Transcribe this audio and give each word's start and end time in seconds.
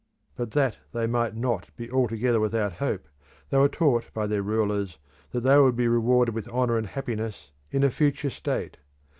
But 0.35 0.49
that 0.57 0.79
they 0.93 1.05
might 1.05 1.35
not 1.35 1.69
be 1.77 1.91
altogether 1.91 2.39
without 2.39 2.73
hope, 2.73 3.07
they 3.51 3.59
were 3.59 3.69
taught 3.69 4.11
by 4.15 4.25
their 4.25 4.41
rulers 4.41 4.97
that 5.29 5.41
they 5.41 5.59
would 5.59 5.75
be 5.75 5.87
rewarded 5.87 6.33
with 6.33 6.47
honour 6.47 6.75
and 6.79 6.87
happiness 6.87 7.51
in 7.69 7.83
a 7.83 7.91
future 7.91 8.31
state. 8.31 8.77